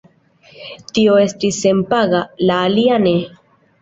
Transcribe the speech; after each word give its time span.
Tio 0.95 1.19
estis 1.25 1.59
senpaga, 1.67 2.23
la 2.49 2.59
alia 2.71 2.97
ne. 3.09 3.15